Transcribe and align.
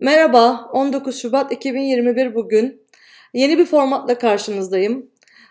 Merhaba, 0.00 0.68
19 0.72 1.22
Şubat 1.22 1.52
2021 1.52 2.34
bugün. 2.34 2.82
Yeni 3.34 3.58
bir 3.58 3.64
formatla 3.64 4.18
karşınızdayım. 4.18 5.10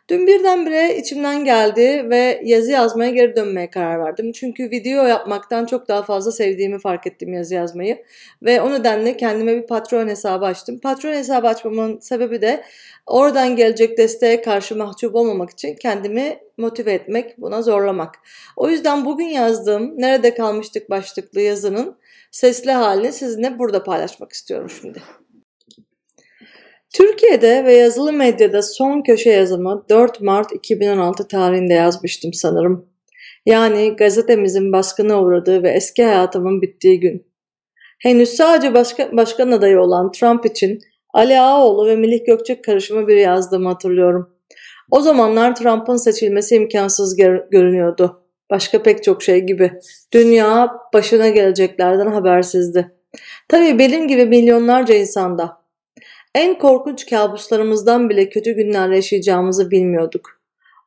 Dün 0.09 0.27
birdenbire 0.27 0.97
içimden 0.97 1.45
geldi 1.45 2.09
ve 2.09 2.41
yazı 2.43 2.71
yazmaya 2.71 3.11
geri 3.11 3.35
dönmeye 3.35 3.69
karar 3.69 3.99
verdim. 3.99 4.31
Çünkü 4.31 4.71
video 4.71 5.05
yapmaktan 5.05 5.65
çok 5.65 5.87
daha 5.87 6.03
fazla 6.03 6.31
sevdiğimi 6.31 6.79
fark 6.79 7.07
ettim 7.07 7.33
yazı 7.33 7.55
yazmayı. 7.55 8.03
Ve 8.41 8.61
o 8.61 8.71
nedenle 8.71 9.17
kendime 9.17 9.55
bir 9.55 9.67
patron 9.67 10.07
hesabı 10.07 10.45
açtım. 10.45 10.79
Patron 10.79 11.13
hesabı 11.13 11.47
açmamın 11.47 11.99
sebebi 11.99 12.41
de 12.41 12.63
oradan 13.05 13.55
gelecek 13.55 13.97
desteğe 13.97 14.41
karşı 14.41 14.75
mahcup 14.75 15.15
olmamak 15.15 15.49
için 15.49 15.75
kendimi 15.75 16.39
motive 16.57 16.93
etmek, 16.93 17.37
buna 17.37 17.61
zorlamak. 17.61 18.15
O 18.55 18.69
yüzden 18.69 19.05
bugün 19.05 19.25
yazdığım 19.25 20.01
Nerede 20.01 20.33
Kalmıştık 20.33 20.89
başlıklı 20.89 21.41
yazının 21.41 21.97
sesli 22.31 22.71
halini 22.71 23.13
sizinle 23.13 23.59
burada 23.59 23.83
paylaşmak 23.83 24.31
istiyorum 24.31 24.69
şimdi. 24.81 24.99
Türkiye'de 26.95 27.65
ve 27.65 27.73
yazılı 27.73 28.13
medyada 28.13 28.61
son 28.61 29.01
köşe 29.01 29.29
yazımı 29.29 29.85
4 29.89 30.21
Mart 30.21 30.51
2016 30.51 31.27
tarihinde 31.27 31.73
yazmıştım 31.73 32.33
sanırım. 32.33 32.89
Yani 33.45 33.95
gazetemizin 33.95 34.73
baskına 34.73 35.21
uğradığı 35.21 35.63
ve 35.63 35.69
eski 35.69 36.03
hayatımın 36.03 36.61
bittiği 36.61 36.99
gün. 36.99 37.27
Henüz 37.99 38.29
sadece 38.29 38.73
başka, 38.73 39.17
başkan 39.17 39.51
adayı 39.51 39.79
olan 39.79 40.11
Trump 40.11 40.45
için 40.45 40.79
Ali 41.13 41.39
Ağaoğlu 41.39 41.87
ve 41.87 41.95
Melih 41.95 42.25
Gökçek 42.25 42.63
karışımı 42.63 43.07
bir 43.07 43.17
yazdığımı 43.17 43.69
hatırlıyorum. 43.69 44.29
O 44.91 45.01
zamanlar 45.01 45.55
Trump'ın 45.55 45.97
seçilmesi 45.97 46.55
imkansız 46.55 47.15
görünüyordu. 47.51 48.21
Başka 48.51 48.83
pek 48.83 49.03
çok 49.03 49.23
şey 49.23 49.39
gibi. 49.39 49.71
Dünya 50.13 50.71
başına 50.93 51.29
geleceklerden 51.29 52.07
habersizdi. 52.07 52.91
Tabii 53.49 53.79
benim 53.79 54.07
gibi 54.07 54.25
milyonlarca 54.25 54.95
insanda. 54.95 55.64
En 56.35 56.57
korkunç 56.57 57.05
kabuslarımızdan 57.05 58.09
bile 58.09 58.29
kötü 58.29 58.51
günler 58.51 58.89
yaşayacağımızı 58.89 59.71
bilmiyorduk. 59.71 60.41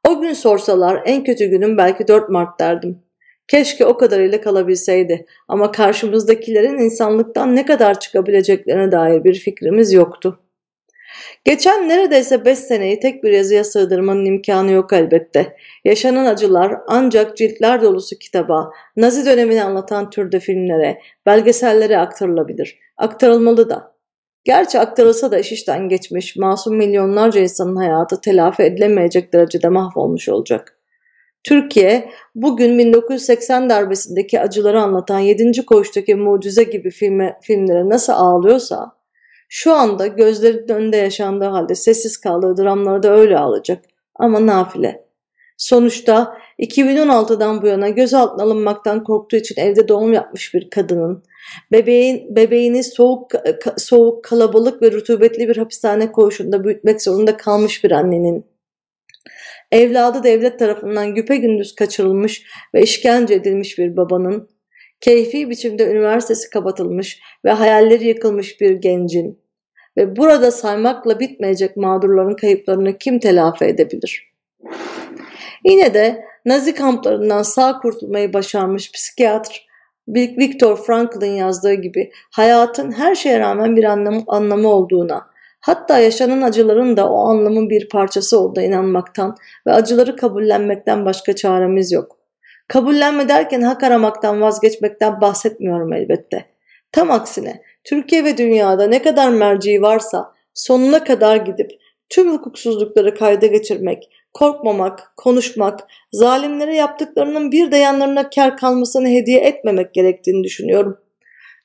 O 0.09 0.21
gün 0.21 0.33
sorsalar 0.33 1.03
en 1.05 1.25
kötü 1.25 1.47
günüm 1.47 1.79
belki 1.79 2.09
4 2.09 2.29
Mart 2.29 2.61
derdim. 2.61 2.99
Keşke 3.49 3.87
o 3.87 3.97
kadarıyla 3.97 4.41
kalabilseydi 4.41 5.27
ama 5.49 5.73
karşımızdakilerin 5.73 6.79
insanlıktan 6.79 7.57
ne 7.57 7.67
kadar 7.67 8.01
çıkabileceklerine 8.01 8.93
dair 8.93 9.25
bir 9.25 9.35
fikrimiz 9.35 9.93
yoktu. 9.93 10.41
Geçen 11.45 11.89
neredeyse 11.89 12.45
5 12.45 12.59
seneyi 12.59 13.01
tek 13.01 13.25
bir 13.25 13.33
yazıya 13.33 13.65
sığdırmanın 13.65 14.25
imkanı 14.25 14.71
yok 14.73 14.93
elbette. 14.93 15.57
Yaşanan 15.85 16.27
acılar 16.27 16.75
ancak 16.87 17.37
ciltler 17.37 17.83
dolusu 17.83 18.19
kitaba, 18.19 18.71
Nazi 18.97 19.27
dönemini 19.27 19.63
anlatan 19.63 20.11
türde 20.11 20.41
filmlere, 20.41 20.99
belgesellere 21.27 21.99
aktarılabilir. 21.99 22.79
Aktarılmalı 22.97 23.71
da. 23.71 23.98
Gerçi 24.45 24.79
aktarılsa 24.79 25.31
da 25.31 25.39
iş 25.39 25.53
işten 25.53 25.89
geçmiş, 25.89 26.37
masum 26.37 26.77
milyonlarca 26.77 27.41
insanın 27.41 27.77
hayatı 27.77 28.21
telafi 28.21 28.63
edilemeyecek 28.63 29.33
derecede 29.33 29.69
mahvolmuş 29.69 30.29
olacak. 30.29 30.79
Türkiye 31.45 32.11
bugün 32.35 32.79
1980 32.79 33.71
darbesindeki 33.71 34.41
acıları 34.41 34.81
anlatan 34.81 35.19
7. 35.19 35.67
Koğuş'taki 35.67 36.15
mucize 36.15 36.63
gibi 36.63 36.91
filme, 36.91 37.39
filmlere 37.43 37.89
nasıl 37.89 38.13
ağlıyorsa 38.13 38.93
şu 39.49 39.73
anda 39.73 40.07
gözlerinin 40.07 40.69
önünde 40.69 40.97
yaşandığı 40.97 41.45
halde 41.45 41.75
sessiz 41.75 42.17
kaldığı 42.17 42.57
dramları 42.57 43.03
da 43.03 43.17
öyle 43.17 43.39
alacak. 43.39 43.85
Ama 44.15 44.47
nafile. 44.47 45.08
Sonuçta 45.59 46.39
2016'dan 46.59 47.63
bu 47.63 47.67
yana 47.67 47.89
gözaltına 47.89 48.43
alınmaktan 48.43 49.05
korktuğu 49.05 49.37
için 49.37 49.61
evde 49.61 49.89
doğum 49.89 50.13
yapmış 50.13 50.55
bir 50.55 50.71
kadının, 50.71 51.23
bebeğin 51.73 52.37
bebeğini 52.37 52.85
soğuk 52.85 53.31
soğuk 53.77 54.25
kalabalık 54.25 54.83
ve 54.83 54.93
rutubetli 54.93 55.49
bir 55.49 55.57
hapishane 55.57 56.13
koğuşunda 56.13 56.65
büyütmek 56.65 57.03
zorunda 57.03 57.37
kalmış 57.37 57.85
bir 57.85 57.91
annenin, 57.91 58.47
evladı 59.73 60.23
devlet 60.23 60.59
tarafından 60.59 61.15
güpe 61.15 61.37
gündüz 61.37 61.75
kaçırılmış 61.75 62.43
ve 62.75 62.83
işkence 62.83 63.35
edilmiş 63.35 63.79
bir 63.79 63.97
babanın, 63.97 64.49
keyfi 65.01 65.51
biçimde 65.51 65.91
üniversitesi 65.91 66.51
kapatılmış 66.51 67.21
ve 67.45 67.51
hayalleri 67.51 68.07
yıkılmış 68.07 68.61
bir 68.61 68.71
gencin 68.71 69.43
ve 69.97 70.17
burada 70.17 70.51
saymakla 70.51 71.21
bitmeyecek 71.21 71.77
mağdurların 71.77 72.37
kayıplarını 72.37 72.99
kim 72.99 73.19
telafi 73.19 73.65
edebilir? 73.65 74.29
Yine 75.65 75.95
de 75.95 76.25
Nazi 76.45 76.75
kamplarından 76.75 77.43
sağ 77.43 77.79
kurtulmayı 77.79 78.33
başarmış 78.33 78.93
psikiyatr 78.93 79.69
Viktor 80.09 80.77
Frankl'ın 80.77 81.27
yazdığı 81.27 81.75
gibi 81.75 82.11
hayatın 82.31 82.93
her 82.93 83.15
şeye 83.15 83.41
rağmen 83.41 83.77
bir 83.77 83.85
anlamı, 83.85 84.23
anlamı 84.27 84.69
olduğuna, 84.69 85.27
hatta 85.61 85.99
yaşanan 85.99 86.43
acıların 86.43 86.97
da 86.97 87.11
o 87.11 87.19
anlamın 87.19 87.71
bir 87.71 87.89
parçası 87.89 88.41
olduğuna 88.41 88.65
inanmaktan 88.65 89.37
ve 89.67 89.73
acıları 89.73 90.17
kabullenmekten 90.17 91.05
başka 91.05 91.37
çaremiz 91.37 91.93
yok. 91.93 92.19
Kabullenme 92.69 93.29
derken 93.29 93.63
hak 93.63 93.83
aramaktan 93.83 94.41
vazgeçmekten 94.41 95.21
bahsetmiyorum 95.21 95.93
elbette. 95.93 96.45
Tam 96.93 97.11
aksine 97.11 97.63
Türkiye 97.85 98.25
ve 98.25 98.39
dünyada 98.39 98.87
ne 98.87 99.03
kadar 99.03 99.29
merci 99.29 99.83
varsa 99.83 100.33
sonuna 100.55 101.05
kadar 101.05 101.37
gidip 101.37 101.71
tüm 102.09 102.33
hukuksuzlukları 102.33 103.15
kayda 103.15 103.47
geçirmek, 103.47 104.11
korkmamak, 104.33 105.13
konuşmak, 105.17 105.81
zalimlere 106.13 106.77
yaptıklarının 106.77 107.53
bir 107.53 107.71
de 107.71 107.77
yanlarına 107.77 108.31
kar 108.31 108.57
kalmasını 108.57 109.09
hediye 109.09 109.41
etmemek 109.41 109.95
gerektiğini 109.95 110.45
düşünüyorum. 110.45 110.99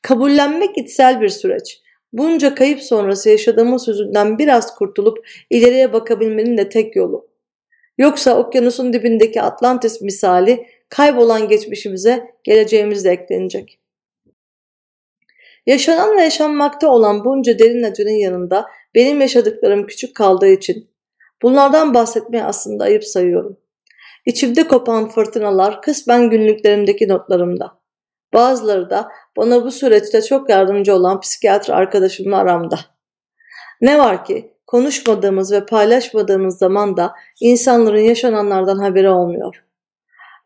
Kabullenmek 0.02 0.78
içsel 0.78 1.22
bir 1.22 1.30
süreç. 1.30 1.82
Bunca 2.14 2.56
kayıp 2.56 2.82
sonrası 2.82 3.30
yaşadığımız 3.30 3.86
sözünden 3.86 4.38
biraz 4.38 4.76
kurtulup 4.76 5.28
ileriye 5.50 5.94
bakabilmenin 5.94 6.58
de 6.58 6.70
tek 6.70 6.96
yolu. 6.96 7.28
Yoksa 7.98 8.38
okyanusun 8.38 8.94
dibindeki 8.94 9.42
Atlantis 9.42 10.02
misali 10.02 10.68
kaybolan 10.90 11.48
geçmişimize 11.48 12.34
geleceğimiz 12.44 13.06
de 13.06 13.12
eklenecek. 13.12 13.80
Yaşanan 15.66 16.18
ve 16.18 16.22
yaşanmakta 16.22 16.92
olan 16.92 17.26
bunca 17.26 17.60
derin 17.60 17.84
acının 17.84 18.20
yanında 18.20 18.66
benim 18.96 19.22
yaşadıklarım 19.22 19.88
küçük 19.88 20.16
kaldığı 20.16 20.50
için 20.50 20.93
bunlardan 21.42 21.94
bahsetmeyi 21.94 22.44
aslında 22.44 22.84
ayıp 22.84 23.04
sayıyorum. 23.04 23.58
İçimde 24.26 24.68
kopan 24.68 25.10
fırtınalar 25.10 25.82
kısmen 25.82 26.30
günlüklerimdeki 26.30 27.08
notlarımda. 27.08 27.72
Bazıları 28.34 28.90
da 28.90 29.10
bana 29.38 29.64
bu 29.64 29.72
süreçte 29.72 30.22
çok 30.22 30.50
yardımcı 30.50 30.96
olan 30.96 31.20
psikiyatr 31.20 31.70
arkadaşımla 31.70 32.38
aramda. 32.38 32.80
Ne 33.82 34.00
var 34.00 34.26
ki 34.26 34.54
konuşmadığımız 34.68 35.52
ve 35.52 35.66
paylaşmadığımız 35.66 36.58
zaman 36.58 36.98
da 36.98 37.14
insanların 37.42 38.00
yaşananlardan 38.00 38.78
haberi 38.78 39.10
olmuyor. 39.10 39.64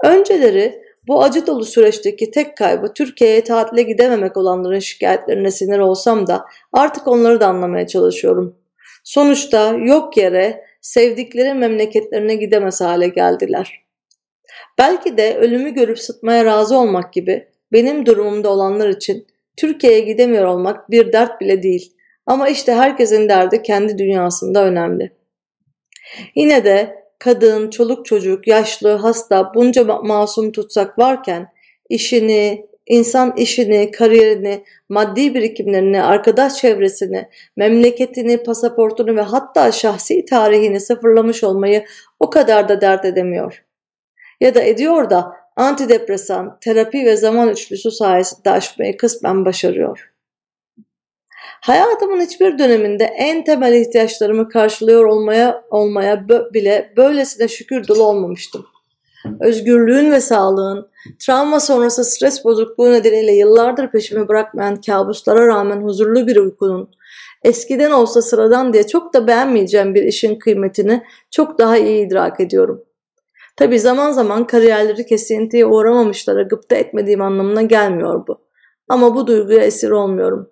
Önceleri 0.03 0.87
bu 1.07 1.23
acı 1.23 1.47
dolu 1.47 1.65
süreçteki 1.65 2.31
tek 2.31 2.57
kaybı 2.57 2.93
Türkiye'ye 2.93 3.43
tatile 3.43 3.81
gidememek 3.81 4.37
olanların 4.37 4.79
şikayetlerine 4.79 5.51
sinir 5.51 5.79
olsam 5.79 6.27
da 6.27 6.45
artık 6.73 7.07
onları 7.07 7.39
da 7.39 7.47
anlamaya 7.47 7.87
çalışıyorum. 7.87 8.55
Sonuçta 9.03 9.73
yok 9.73 10.17
yere 10.17 10.66
sevdikleri 10.87 11.53
memleketlerine 11.53 12.35
gidemez 12.35 12.81
hale 12.81 13.07
geldiler. 13.07 13.83
Belki 14.77 15.17
de 15.17 15.37
ölümü 15.37 15.73
görüp 15.73 15.99
sıtmaya 15.99 16.45
razı 16.45 16.77
olmak 16.77 17.13
gibi 17.13 17.47
benim 17.71 18.05
durumumda 18.05 18.49
olanlar 18.49 18.89
için 18.89 19.27
Türkiye'ye 19.57 19.99
gidemiyor 19.99 20.45
olmak 20.45 20.91
bir 20.91 21.13
dert 21.13 21.41
bile 21.41 21.63
değil. 21.63 21.93
Ama 22.25 22.49
işte 22.49 22.73
herkesin 22.73 23.29
derdi 23.29 23.61
kendi 23.61 23.97
dünyasında 23.97 24.65
önemli. 24.65 25.11
Yine 26.35 26.65
de 26.65 27.03
kadın, 27.19 27.69
çoluk 27.69 28.05
çocuk, 28.05 28.47
yaşlı, 28.47 28.91
hasta 28.91 29.51
bunca 29.55 29.83
masum 29.83 30.51
tutsak 30.51 30.99
varken 30.99 31.47
işini, 31.89 32.67
insan 32.87 33.33
işini, 33.37 33.91
kariyerini, 33.91 34.63
maddi 34.89 35.33
birikimlerini, 35.33 36.03
arkadaş 36.03 36.55
çevresini, 36.55 37.29
memleketini, 37.55 38.43
pasaportunu 38.43 39.15
ve 39.15 39.21
hatta 39.21 39.71
şahsi 39.71 40.25
tarihini 40.25 40.79
sıfırlamış 40.79 41.43
olmayı 41.43 41.85
o 42.19 42.29
kadar 42.29 42.69
da 42.69 42.81
dert 42.81 43.05
edemiyor. 43.05 43.65
Ya 44.41 44.55
da 44.55 44.61
ediyor 44.61 45.09
da 45.09 45.31
antidepresan, 45.55 46.57
terapi 46.61 47.05
ve 47.05 47.17
zaman 47.17 47.49
üçlüsü 47.49 47.91
sayesinde 47.91 48.51
aşmayı 48.51 48.97
kısmen 48.97 49.45
başarıyor. 49.45 50.11
Hayatımın 51.61 52.21
hiçbir 52.21 52.59
döneminde 52.59 53.03
en 53.03 53.43
temel 53.43 53.73
ihtiyaçlarımı 53.73 54.49
karşılıyor 54.49 55.05
olmaya 55.05 55.63
olmaya 55.69 56.29
bile 56.29 56.93
böylesine 56.97 57.47
şükür 57.47 57.87
dolu 57.87 58.03
olmamıştım. 58.03 58.65
Özgürlüğün 59.39 60.11
ve 60.11 60.21
sağlığın, 60.21 60.89
travma 61.19 61.59
sonrası 61.59 62.03
stres 62.03 62.45
bozukluğu 62.45 62.91
nedeniyle 62.91 63.31
yıllardır 63.31 63.91
peşimi 63.91 64.27
bırakmayan 64.27 64.81
kabuslara 64.81 65.47
rağmen 65.47 65.81
huzurlu 65.81 66.27
bir 66.27 66.35
uykunun, 66.35 66.89
eskiden 67.43 67.91
olsa 67.91 68.21
sıradan 68.21 68.73
diye 68.73 68.87
çok 68.87 69.13
da 69.13 69.27
beğenmeyeceğim 69.27 69.95
bir 69.95 70.03
işin 70.03 70.39
kıymetini 70.39 71.03
çok 71.31 71.59
daha 71.59 71.77
iyi 71.77 72.07
idrak 72.07 72.39
ediyorum. 72.39 72.83
Tabi 73.55 73.79
zaman 73.79 74.11
zaman 74.11 74.47
kariyerleri 74.47 75.05
kesintiye 75.05 75.65
uğramamışlara 75.65 76.41
gıpta 76.41 76.75
etmediğim 76.75 77.21
anlamına 77.21 77.61
gelmiyor 77.61 78.27
bu. 78.27 78.41
Ama 78.89 79.15
bu 79.15 79.27
duyguya 79.27 79.59
esir 79.59 79.89
olmuyorum. 79.89 80.49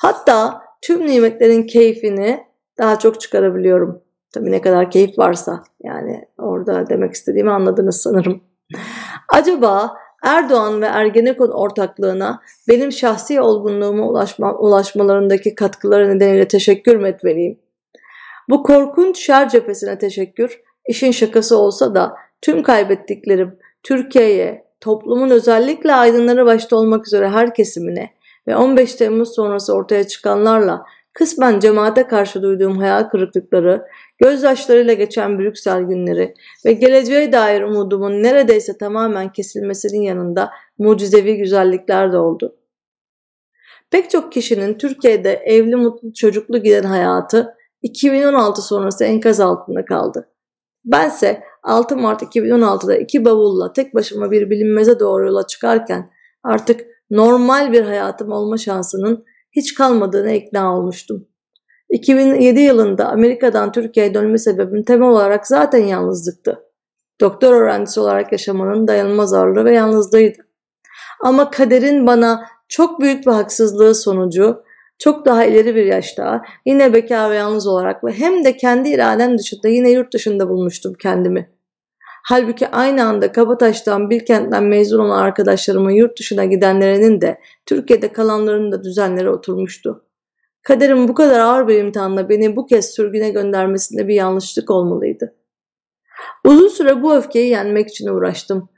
Hatta 0.00 0.62
tüm 0.82 1.06
nimetlerin 1.06 1.62
keyfini 1.62 2.40
daha 2.78 2.98
çok 2.98 3.20
çıkarabiliyorum. 3.20 4.02
Tabii 4.32 4.50
ne 4.50 4.60
kadar 4.60 4.90
keyif 4.90 5.18
varsa 5.18 5.64
yani 5.82 6.24
orada 6.38 6.88
demek 6.88 7.12
istediğimi 7.12 7.50
anladınız 7.50 8.00
sanırım. 8.00 8.40
Acaba 9.28 9.96
Erdoğan 10.22 10.82
ve 10.82 10.86
Ergenekon 10.86 11.50
ortaklığına 11.50 12.40
benim 12.68 12.92
şahsi 12.92 13.40
olgunluğuma 13.40 14.08
ulaşma, 14.08 14.54
ulaşmalarındaki 14.54 15.54
katkıları 15.54 16.16
nedeniyle 16.16 16.48
teşekkür 16.48 16.96
mü 16.96 17.08
etmeliyim? 17.08 17.58
Bu 18.48 18.62
korkunç 18.62 19.18
şer 19.18 19.48
cephesine 19.48 19.98
teşekkür, 19.98 20.60
işin 20.88 21.10
şakası 21.10 21.58
olsa 21.58 21.94
da 21.94 22.14
tüm 22.42 22.62
kaybettiklerim 22.62 23.58
Türkiye'ye, 23.82 24.64
toplumun 24.80 25.30
özellikle 25.30 25.94
aydınları 25.94 26.46
başta 26.46 26.76
olmak 26.76 27.06
üzere 27.06 27.28
her 27.28 27.54
kesimine 27.54 28.10
ve 28.46 28.56
15 28.56 28.94
Temmuz 28.94 29.34
sonrası 29.34 29.74
ortaya 29.74 30.06
çıkanlarla 30.06 30.84
kısmen 31.12 31.60
cemaate 31.60 32.06
karşı 32.06 32.42
duyduğum 32.42 32.78
hayal 32.78 33.08
kırıklıkları, 33.08 33.86
gözyaşlarıyla 34.18 34.92
geçen 34.92 35.38
Brüksel 35.38 35.82
günleri 35.82 36.34
ve 36.66 36.72
geleceğe 36.72 37.32
dair 37.32 37.62
umudumun 37.62 38.22
neredeyse 38.22 38.78
tamamen 38.78 39.32
kesilmesinin 39.32 40.02
yanında 40.02 40.50
mucizevi 40.78 41.36
güzellikler 41.36 42.12
de 42.12 42.18
oldu. 42.18 42.56
Pek 43.90 44.10
çok 44.10 44.32
kişinin 44.32 44.74
Türkiye'de 44.74 45.32
evli 45.32 45.76
mutlu 45.76 46.12
çocuklu 46.12 46.62
giden 46.62 46.82
hayatı 46.82 47.54
2016 47.82 48.62
sonrası 48.62 49.04
enkaz 49.04 49.40
altında 49.40 49.84
kaldı. 49.84 50.28
Bense 50.84 51.42
6 51.62 51.96
Mart 51.96 52.22
2016'da 52.22 52.96
iki 52.96 53.24
bavulla 53.24 53.72
tek 53.72 53.94
başıma 53.94 54.30
bir 54.30 54.50
bilinmeze 54.50 55.00
doğru 55.00 55.26
yola 55.26 55.46
çıkarken 55.46 56.10
artık 56.42 56.86
normal 57.10 57.72
bir 57.72 57.82
hayatım 57.82 58.32
olma 58.32 58.56
şansının 58.56 59.24
hiç 59.58 59.74
kalmadığına 59.74 60.32
ikna 60.32 60.76
olmuştum. 60.76 61.28
2007 61.90 62.60
yılında 62.60 63.08
Amerika'dan 63.08 63.72
Türkiye'ye 63.72 64.14
dönme 64.14 64.38
sebebim 64.38 64.82
temel 64.82 65.08
olarak 65.08 65.46
zaten 65.46 65.84
yalnızlıktı. 65.84 66.58
Doktor 67.20 67.52
öğrencisi 67.54 68.00
olarak 68.00 68.32
yaşamanın 68.32 68.88
dayanılmaz 68.88 69.32
ağırlığı 69.34 69.64
ve 69.64 69.74
yalnızlığıydı. 69.74 70.38
Ama 71.24 71.50
kaderin 71.50 72.06
bana 72.06 72.44
çok 72.68 73.00
büyük 73.00 73.26
bir 73.26 73.32
haksızlığı 73.32 73.94
sonucu 73.94 74.62
çok 74.98 75.26
daha 75.26 75.44
ileri 75.44 75.74
bir 75.74 75.84
yaşta 75.84 76.42
yine 76.66 76.94
bekar 76.94 77.30
ve 77.30 77.36
yalnız 77.36 77.66
olarak 77.66 78.04
ve 78.04 78.12
hem 78.12 78.44
de 78.44 78.56
kendi 78.56 78.88
iradem 78.88 79.38
dışında 79.38 79.68
yine 79.68 79.90
yurt 79.90 80.12
dışında 80.12 80.48
bulmuştum 80.48 80.94
kendimi. 80.94 81.57
Halbuki 82.24 82.68
aynı 82.68 83.04
anda 83.04 83.32
Kabataş'tan 83.32 84.10
Bilkent'ten 84.10 84.64
mezun 84.64 84.98
olan 84.98 85.18
arkadaşlarımın 85.18 85.90
yurt 85.90 86.18
dışına 86.18 86.44
gidenlerinin 86.44 87.20
de 87.20 87.40
Türkiye'de 87.66 88.12
kalanların 88.12 88.72
da 88.72 88.84
düzenleri 88.84 89.30
oturmuştu. 89.30 90.04
Kaderin 90.62 91.08
bu 91.08 91.14
kadar 91.14 91.40
ağır 91.40 91.68
bir 91.68 91.78
imtihanla 91.78 92.28
beni 92.28 92.56
bu 92.56 92.66
kez 92.66 92.90
sürgüne 92.90 93.30
göndermesinde 93.30 94.08
bir 94.08 94.14
yanlışlık 94.14 94.70
olmalıydı. 94.70 95.34
Uzun 96.44 96.68
süre 96.68 97.02
bu 97.02 97.14
öfkeyi 97.14 97.50
yenmek 97.50 97.88
için 97.88 98.08
uğraştım. 98.08 98.68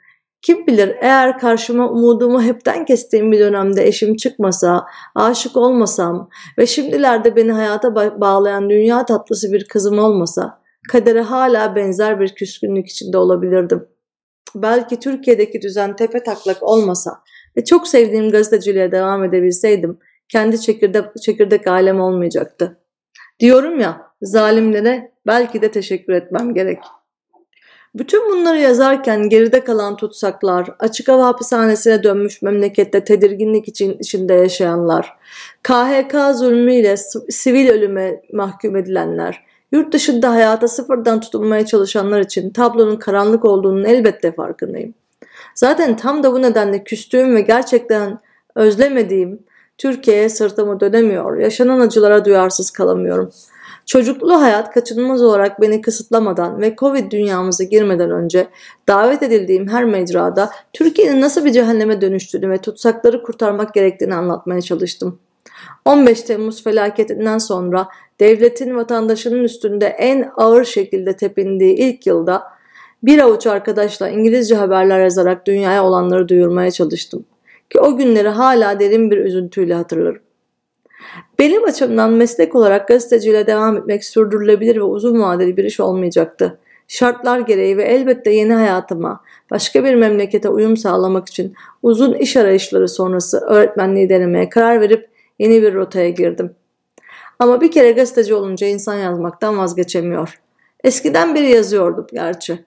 Kim 0.42 0.66
bilir 0.66 0.96
eğer 1.00 1.38
karşıma 1.38 1.90
umudumu 1.90 2.42
hepten 2.42 2.84
kestiğim 2.84 3.32
bir 3.32 3.38
dönemde 3.38 3.86
eşim 3.86 4.16
çıkmasa, 4.16 4.86
aşık 5.14 5.56
olmasam 5.56 6.28
ve 6.58 6.66
şimdilerde 6.66 7.36
beni 7.36 7.52
hayata 7.52 7.94
bağlayan 8.20 8.70
dünya 8.70 9.04
tatlısı 9.04 9.52
bir 9.52 9.68
kızım 9.68 9.98
olmasa, 9.98 10.59
kadere 10.88 11.20
hala 11.20 11.76
benzer 11.76 12.20
bir 12.20 12.34
küskünlük 12.34 12.88
içinde 12.88 13.18
olabilirdim. 13.18 13.88
Belki 14.54 15.00
Türkiye'deki 15.00 15.62
düzen 15.62 15.96
tepe 15.96 16.22
taklak 16.22 16.62
olmasa 16.62 17.22
ve 17.56 17.64
çok 17.64 17.88
sevdiğim 17.88 18.30
gazeteciliğe 18.30 18.92
devam 18.92 19.24
edebilseydim, 19.24 19.98
kendi 20.28 20.60
çekirdek, 20.60 21.04
çekirdek 21.22 21.66
ailem 21.66 22.00
olmayacaktı. 22.00 22.80
Diyorum 23.40 23.80
ya, 23.80 24.12
zalimlere 24.22 25.12
belki 25.26 25.62
de 25.62 25.70
teşekkür 25.70 26.12
etmem 26.12 26.54
gerek.'' 26.54 27.00
Bütün 27.94 28.30
bunları 28.30 28.58
yazarken 28.58 29.28
geride 29.28 29.64
kalan 29.64 29.96
tutsaklar, 29.96 30.68
açık 30.78 31.08
hava 31.08 31.26
hapishanesine 31.26 32.02
dönmüş 32.02 32.42
memlekette 32.42 33.04
tedirginlik 33.04 33.68
için 33.68 33.98
içinde 33.98 34.34
yaşayanlar, 34.34 35.16
KHK 35.62 36.14
zulmüyle 36.34 36.96
sivil 37.30 37.68
ölüme 37.68 38.22
mahkum 38.32 38.76
edilenler, 38.76 39.44
yurt 39.72 39.92
dışında 39.92 40.30
hayata 40.30 40.68
sıfırdan 40.68 41.20
tutunmaya 41.20 41.66
çalışanlar 41.66 42.20
için 42.20 42.50
tablonun 42.50 42.96
karanlık 42.96 43.44
olduğunun 43.44 43.84
elbette 43.84 44.32
farkındayım. 44.32 44.94
Zaten 45.54 45.96
tam 45.96 46.22
da 46.22 46.32
bu 46.32 46.42
nedenle 46.42 46.84
küstüğüm 46.84 47.36
ve 47.36 47.40
gerçekten 47.40 48.18
özlemediğim 48.54 49.42
Türkiye'ye 49.78 50.28
sırtımı 50.28 50.80
dönemiyor, 50.80 51.38
yaşanan 51.38 51.80
acılara 51.80 52.24
duyarsız 52.24 52.70
kalamıyorum.'' 52.70 53.32
Çocuklu 53.90 54.40
hayat 54.40 54.74
kaçınılmaz 54.74 55.22
olarak 55.22 55.60
beni 55.60 55.80
kısıtlamadan 55.80 56.60
ve 56.60 56.76
Covid 56.76 57.12
dünyamıza 57.12 57.64
girmeden 57.64 58.10
önce 58.10 58.48
davet 58.88 59.22
edildiğim 59.22 59.68
her 59.68 59.84
mecrada 59.84 60.50
Türkiye'nin 60.72 61.20
nasıl 61.20 61.44
bir 61.44 61.52
cehenneme 61.52 62.00
dönüştüğünü 62.00 62.50
ve 62.50 62.58
tutsakları 62.58 63.22
kurtarmak 63.22 63.74
gerektiğini 63.74 64.14
anlatmaya 64.14 64.62
çalıştım. 64.62 65.18
15 65.84 66.22
Temmuz 66.22 66.64
felaketinden 66.64 67.38
sonra 67.38 67.88
devletin 68.20 68.76
vatandaşının 68.76 69.44
üstünde 69.44 69.86
en 69.86 70.30
ağır 70.36 70.64
şekilde 70.64 71.16
tepindiği 71.16 71.74
ilk 71.74 72.06
yılda 72.06 72.42
bir 73.02 73.18
avuç 73.18 73.46
arkadaşla 73.46 74.08
İngilizce 74.08 74.54
haberler 74.54 75.00
yazarak 75.00 75.46
dünyaya 75.46 75.84
olanları 75.84 76.28
duyurmaya 76.28 76.70
çalıştım. 76.70 77.24
Ki 77.70 77.80
o 77.80 77.96
günleri 77.96 78.28
hala 78.28 78.80
derin 78.80 79.10
bir 79.10 79.18
üzüntüyle 79.18 79.74
hatırlarım. 79.74 80.22
Benim 81.38 81.64
açımdan 81.64 82.10
meslek 82.10 82.54
olarak 82.54 82.88
gazeteciyle 82.88 83.46
devam 83.46 83.76
etmek 83.76 84.04
sürdürülebilir 84.04 84.76
ve 84.76 84.82
uzun 84.82 85.20
vadeli 85.20 85.56
bir 85.56 85.64
iş 85.64 85.80
olmayacaktı. 85.80 86.58
Şartlar 86.88 87.38
gereği 87.38 87.76
ve 87.76 87.84
elbette 87.84 88.30
yeni 88.30 88.52
hayatıma, 88.52 89.20
başka 89.50 89.84
bir 89.84 89.94
memlekete 89.94 90.48
uyum 90.48 90.76
sağlamak 90.76 91.28
için 91.28 91.54
uzun 91.82 92.14
iş 92.14 92.36
arayışları 92.36 92.88
sonrası 92.88 93.38
öğretmenliği 93.38 94.08
denemeye 94.08 94.48
karar 94.48 94.80
verip 94.80 95.08
yeni 95.40 95.62
bir 95.62 95.74
rotaya 95.74 96.10
girdim. 96.10 96.54
Ama 97.38 97.60
bir 97.60 97.70
kere 97.70 97.92
gazeteci 97.92 98.34
olunca 98.34 98.66
insan 98.66 98.94
yazmaktan 98.94 99.58
vazgeçemiyor. 99.58 100.40
Eskiden 100.84 101.34
beri 101.34 101.50
yazıyordum 101.50 102.06
gerçi. 102.12 102.64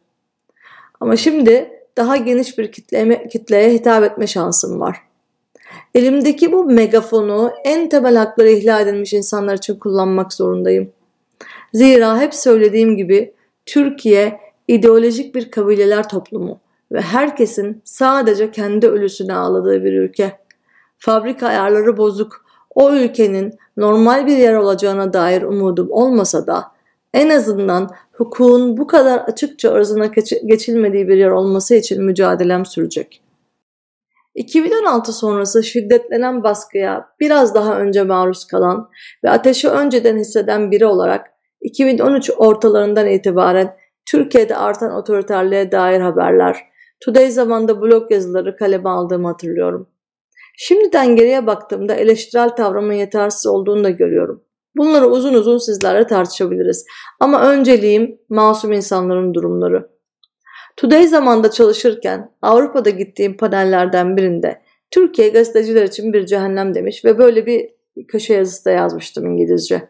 Ama 1.00 1.16
şimdi 1.16 1.70
daha 1.98 2.18
geniş 2.18 2.58
bir 2.58 2.72
kitleme, 2.72 3.28
kitleye 3.28 3.74
hitap 3.74 4.04
etme 4.04 4.28
şansım 4.28 4.80
var. 4.80 4.98
Elimdeki 5.96 6.51
bu 6.51 6.63
megafonu 6.63 7.51
en 7.63 7.89
temel 7.89 8.15
hakları 8.15 8.50
ihlal 8.50 8.88
edilmiş 8.88 9.13
insanlar 9.13 9.58
için 9.58 9.75
kullanmak 9.75 10.34
zorundayım. 10.34 10.92
Zira 11.74 12.22
hep 12.22 12.34
söylediğim 12.34 12.98
gibi 12.98 13.34
Türkiye 13.65 14.39
ideolojik 14.68 15.36
bir 15.36 15.51
kabileler 15.51 16.10
toplumu 16.10 16.60
ve 16.92 17.01
herkesin 17.01 17.82
sadece 17.84 18.51
kendi 18.51 18.88
ölüsüne 18.88 19.34
ağladığı 19.34 19.84
bir 19.84 19.94
ülke. 19.94 20.38
Fabrika 20.98 21.48
ayarları 21.48 21.98
bozuk. 21.98 22.42
O 22.75 22.94
ülkenin 22.94 23.53
normal 23.77 24.27
bir 24.27 24.38
yer 24.38 24.53
olacağına 24.53 25.13
dair 25.13 25.42
umudum 25.42 25.92
olmasa 25.92 26.48
da 26.48 26.63
en 27.13 27.30
azından 27.30 27.89
hukukun 28.13 28.77
bu 28.77 28.88
kadar 28.88 29.20
açıkça 29.20 29.74
ırzına 29.74 30.06
geçilmediği 30.46 31.08
bir 31.08 31.18
yer 31.18 31.30
olması 31.30 31.75
için 31.75 32.03
mücadelem 32.03 32.65
sürecek. 32.65 33.22
2016 34.36 35.13
sonrası 35.13 35.63
şiddetlenen 35.63 36.44
baskıya 36.44 37.08
biraz 37.20 37.56
daha 37.56 37.80
önce 37.80 38.03
maruz 38.03 38.46
kalan 38.46 38.89
ve 39.24 39.30
ateşi 39.30 39.70
önceden 39.70 40.18
hisseden 40.18 40.72
biri 40.72 40.86
olarak 40.86 41.32
2013 41.62 42.32
ortalarından 42.38 43.08
itibaren 43.08 43.75
Türkiye'de 44.06 44.56
artan 44.56 44.92
otoriterliğe 44.92 45.72
dair 45.72 46.01
haberler, 46.01 46.58
Today 47.00 47.32
zamanda 47.32 47.82
blog 47.82 48.12
yazıları 48.12 48.58
kaleme 48.58 48.89
aldığımı 48.89 49.27
hatırlıyorum. 49.27 49.92
Şimdiden 50.57 51.15
geriye 51.15 51.48
baktığımda 51.48 51.95
eleştirel 51.95 52.50
tavrımın 52.50 52.93
yetersiz 52.93 53.48
olduğunu 53.48 53.83
da 53.83 53.89
görüyorum. 53.89 54.43
Bunları 54.77 55.07
uzun 55.07 55.33
uzun 55.33 55.57
sizlerle 55.57 56.07
tartışabiliriz. 56.07 56.86
Ama 57.19 57.51
önceliğim 57.51 58.19
masum 58.29 58.72
insanların 58.72 59.33
durumları. 59.33 59.89
Today 60.77 61.07
zamanda 61.07 61.51
çalışırken 61.51 62.31
Avrupa'da 62.41 62.89
gittiğim 62.89 63.38
panellerden 63.38 64.17
birinde 64.17 64.62
Türkiye 64.91 65.29
gazeteciler 65.29 65.83
için 65.83 66.13
bir 66.13 66.25
cehennem 66.25 66.75
demiş 66.75 67.05
ve 67.05 67.17
böyle 67.17 67.45
bir 67.45 67.69
köşe 68.07 68.33
yazısı 68.33 68.65
da 68.65 68.72
yazmıştım 68.72 69.25
İngilizce. 69.25 69.89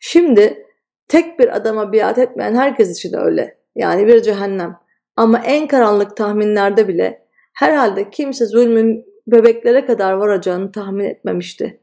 Şimdi 0.00 0.66
tek 1.08 1.38
bir 1.38 1.56
adama 1.56 1.92
biat 1.92 2.18
etmeyen 2.18 2.54
herkes 2.54 2.98
için 2.98 3.16
öyle. 3.16 3.58
Yani 3.76 4.06
bir 4.06 4.22
cehennem. 4.22 4.76
Ama 5.16 5.38
en 5.38 5.68
karanlık 5.68 6.16
tahminlerde 6.16 6.88
bile 6.88 7.26
herhalde 7.54 8.10
kimse 8.10 8.46
zulmün 8.46 9.09
bebeklere 9.32 9.86
kadar 9.86 10.12
varacağını 10.12 10.72
tahmin 10.72 11.04
etmemişti. 11.04 11.80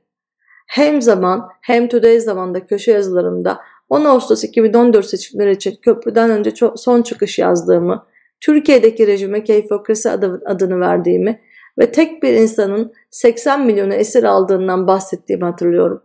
Hem 0.67 1.01
zaman 1.01 1.49
hem 1.61 1.87
Today 1.87 2.19
zamanda 2.19 2.65
köşe 2.65 2.91
yazılarımda 2.91 3.59
10 3.89 4.05
Ağustos 4.05 4.43
2014 4.43 5.05
seçimleri 5.05 5.51
için 5.51 5.75
köprüden 5.81 6.29
önce 6.29 6.51
son 6.75 7.01
çıkış 7.01 7.39
yazdığımı 7.39 8.05
Türkiye'deki 8.41 9.07
rejime 9.07 9.43
keyfokrasi 9.43 10.09
adı, 10.09 10.41
adını 10.45 10.79
verdiğimi 10.79 11.41
ve 11.79 11.91
tek 11.91 12.23
bir 12.23 12.33
insanın 12.33 12.93
80 13.11 13.65
milyonu 13.65 13.93
esir 13.93 14.23
aldığından 14.23 14.87
bahsettiğimi 14.87 15.45
hatırlıyorum. 15.45 16.03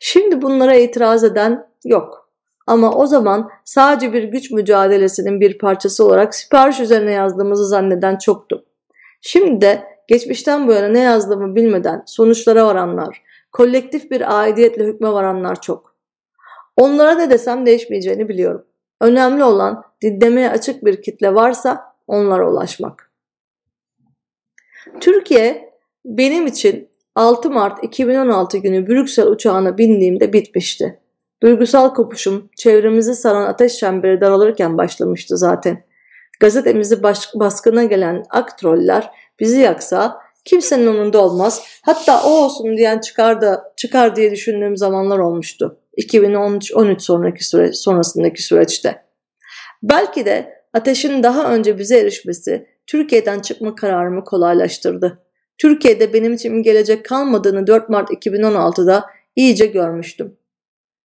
Şimdi 0.00 0.42
bunlara 0.42 0.74
itiraz 0.74 1.24
eden 1.24 1.66
yok. 1.84 2.30
Ama 2.66 2.94
o 2.94 3.06
zaman 3.06 3.50
sadece 3.64 4.12
bir 4.12 4.22
güç 4.22 4.50
mücadelesinin 4.50 5.40
bir 5.40 5.58
parçası 5.58 6.06
olarak 6.06 6.34
sipariş 6.34 6.80
üzerine 6.80 7.12
yazdığımızı 7.12 7.68
zanneden 7.68 8.18
çoktu. 8.18 8.64
Şimdi 9.20 9.60
de 9.60 9.91
geçmişten 10.08 10.68
bu 10.68 10.72
yana 10.72 10.88
ne 10.88 11.00
yazdığımı 11.00 11.56
bilmeden 11.56 12.02
sonuçlara 12.06 12.66
varanlar, 12.66 13.22
kolektif 13.52 14.10
bir 14.10 14.40
aidiyetle 14.40 14.84
hükme 14.84 15.12
varanlar 15.12 15.60
çok. 15.60 15.94
Onlara 16.76 17.14
ne 17.14 17.30
desem 17.30 17.66
değişmeyeceğini 17.66 18.28
biliyorum. 18.28 18.64
Önemli 19.00 19.44
olan 19.44 19.84
dinlemeye 20.02 20.50
açık 20.50 20.84
bir 20.84 21.02
kitle 21.02 21.34
varsa 21.34 21.94
onlara 22.06 22.50
ulaşmak. 22.50 23.10
Türkiye 25.00 25.72
benim 26.04 26.46
için 26.46 26.88
6 27.14 27.50
Mart 27.50 27.84
2016 27.84 28.58
günü 28.58 28.86
Brüksel 28.86 29.26
uçağına 29.26 29.78
bindiğimde 29.78 30.32
bitmişti. 30.32 31.00
Duygusal 31.42 31.94
kopuşum 31.94 32.48
çevremizi 32.56 33.14
saran 33.14 33.46
ateş 33.46 33.76
çemberi 33.76 34.20
daralırken 34.20 34.78
başlamıştı 34.78 35.36
zaten. 35.36 35.84
Gazetemizi 36.40 37.02
baskına 37.34 37.84
gelen 37.84 38.24
ak 38.30 38.58
troller 38.58 39.10
bizi 39.40 39.60
yaksa 39.60 40.20
kimsenin 40.44 40.86
onunda 40.86 41.24
olmaz. 41.24 41.62
Hatta 41.82 42.22
o 42.24 42.30
olsun 42.30 42.76
diyen 42.76 42.98
çıkar 42.98 43.40
da 43.40 43.72
çıkar 43.76 44.16
diye 44.16 44.30
düşündüğüm 44.30 44.76
zamanlar 44.76 45.18
olmuştu. 45.18 45.78
2013 45.96 47.02
sonraki 47.02 47.44
süreç 47.44 47.76
sonrasındaki 47.76 48.42
süreçte. 48.42 49.02
Belki 49.82 50.24
de 50.26 50.62
ateşin 50.72 51.22
daha 51.22 51.54
önce 51.54 51.78
bize 51.78 51.98
erişmesi 51.98 52.66
Türkiye'den 52.86 53.40
çıkma 53.40 53.74
kararımı 53.74 54.24
kolaylaştırdı. 54.24 55.22
Türkiye'de 55.58 56.12
benim 56.12 56.32
için 56.32 56.62
gelecek 56.62 57.04
kalmadığını 57.04 57.66
4 57.66 57.88
Mart 57.88 58.10
2016'da 58.10 59.04
iyice 59.36 59.66
görmüştüm. 59.66 60.36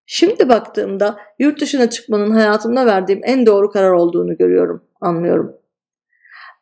Şimdi 0.06 0.48
baktığımda 0.48 1.18
yurt 1.38 1.60
dışına 1.60 1.90
çıkmanın 1.90 2.30
hayatımda 2.30 2.86
verdiğim 2.86 3.20
en 3.24 3.46
doğru 3.46 3.70
karar 3.70 3.90
olduğunu 3.90 4.36
görüyorum, 4.36 4.84
anlıyorum. 5.00 5.56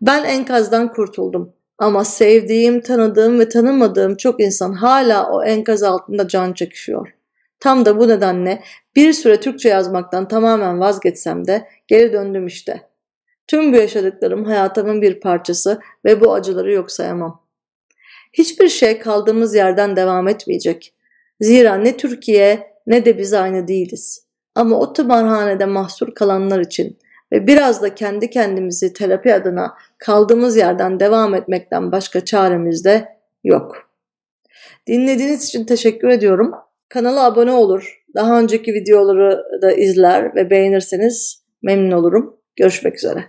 Ben 0.06 0.24
enkazdan 0.24 0.92
kurtuldum 0.92 1.52
ama 1.78 2.04
sevdiğim, 2.04 2.80
tanıdığım 2.80 3.40
ve 3.40 3.48
tanımadığım 3.48 4.16
çok 4.16 4.40
insan 4.40 4.72
hala 4.72 5.30
o 5.30 5.44
enkaz 5.44 5.82
altında 5.82 6.28
can 6.28 6.52
çekişiyor. 6.52 7.14
Tam 7.60 7.84
da 7.84 7.98
bu 7.98 8.08
nedenle 8.08 8.62
bir 8.96 9.12
süre 9.12 9.40
Türkçe 9.40 9.68
yazmaktan 9.68 10.28
tamamen 10.28 10.80
vazgeçsem 10.80 11.46
de 11.46 11.68
geri 11.86 12.12
döndüm 12.12 12.46
işte. 12.46 12.82
Tüm 13.46 13.72
bu 13.72 13.76
yaşadıklarım 13.76 14.44
hayatımın 14.44 15.02
bir 15.02 15.20
parçası 15.20 15.80
ve 16.04 16.20
bu 16.20 16.34
acıları 16.34 16.72
yok 16.72 16.90
sayamam. 16.90 17.42
Hiçbir 18.32 18.68
şey 18.68 18.98
kaldığımız 18.98 19.54
yerden 19.54 19.96
devam 19.96 20.28
etmeyecek. 20.28 20.94
Zira 21.40 21.74
ne 21.74 21.96
Türkiye 21.96 22.74
ne 22.86 23.04
de 23.04 23.18
biz 23.18 23.32
aynı 23.32 23.68
değiliz. 23.68 24.26
Ama 24.54 24.78
o 24.80 24.92
tımarhanede 24.92 25.66
mahsur 25.66 26.14
kalanlar 26.14 26.60
için 26.60 26.98
ve 27.34 27.46
biraz 27.46 27.82
da 27.82 27.94
kendi 27.94 28.30
kendimizi 28.30 28.92
terapi 28.92 29.34
adına 29.34 29.74
kaldığımız 29.98 30.56
yerden 30.56 31.00
devam 31.00 31.34
etmekten 31.34 31.92
başka 31.92 32.24
çaremiz 32.24 32.84
de 32.84 33.08
yok. 33.44 33.90
Dinlediğiniz 34.86 35.44
için 35.44 35.64
teşekkür 35.64 36.08
ediyorum. 36.08 36.54
Kanala 36.88 37.24
abone 37.24 37.50
olur. 37.50 38.02
Daha 38.14 38.40
önceki 38.40 38.74
videoları 38.74 39.44
da 39.62 39.72
izler 39.72 40.34
ve 40.34 40.50
beğenirseniz 40.50 41.44
memnun 41.62 41.90
olurum. 41.90 42.36
Görüşmek 42.56 42.96
üzere. 42.96 43.24